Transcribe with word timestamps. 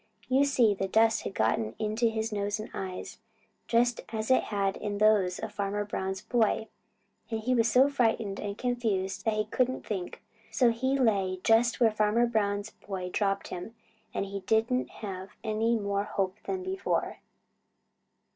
You 0.27 0.45
see 0.45 0.73
the 0.73 0.87
dust 0.87 1.21
had 1.21 1.35
got 1.35 1.59
in 1.59 1.95
his 1.95 2.31
nose 2.31 2.59
and 2.59 2.71
eyes 2.73 3.19
just 3.67 4.01
as 4.09 4.31
it 4.31 4.45
had 4.45 4.75
in 4.77 4.97
those 4.97 5.37
of 5.37 5.51
Farmer 5.51 5.85
Brown's 5.85 6.23
boy, 6.23 6.69
and 7.29 7.41
he 7.41 7.53
was 7.53 7.69
so 7.71 7.87
frightened 7.87 8.39
and 8.39 8.57
confused 8.57 9.25
that 9.25 9.35
he 9.35 9.45
couldn't 9.45 9.85
think. 9.85 10.23
So 10.49 10.71
he 10.71 10.97
lay 10.97 11.39
just 11.43 11.79
where 11.79 11.91
Farmer 11.91 12.25
Brown's 12.25 12.71
boy 12.71 13.11
dropped 13.13 13.49
him, 13.49 13.75
and 14.11 14.25
he 14.25 14.39
didn't 14.39 14.89
have 14.89 15.35
any 15.43 15.75
more 15.77 16.05
hope 16.05 16.37
than 16.45 16.63
before. 16.63 17.19